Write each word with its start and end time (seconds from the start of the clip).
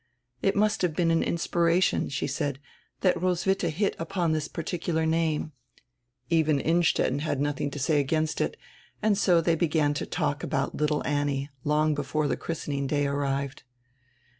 "It 0.41 0.55
must 0.55 0.81
have 0.81 0.95
been 0.95 1.11
an 1.11 1.21
inspiration," 1.21 2.09
she 2.09 2.25
said, 2.25 2.57
"that 3.01 3.15
Roswitha 3.21 3.69
hit 3.69 3.95
upon 3.99 4.33
diis 4.33 4.51
particular 4.51 5.05
name." 5.05 5.51
Even 6.31 6.59
Innstetten 6.59 7.19
had 7.19 7.39
nothing 7.39 7.69
to 7.69 7.77
say 7.77 7.99
against 7.99 8.41
it, 8.41 8.57
and 9.03 9.15
so 9.15 9.43
diey 9.43 9.55
began 9.59 9.93
to 9.93 10.07
talk 10.07 10.41
about 10.41 10.73
"little 10.73 11.05
Annie" 11.05 11.51
long 11.63 11.93
before 11.93 12.27
die 12.27 12.33
christening 12.35 12.87
day 12.87 13.05
arrived. 13.05 13.61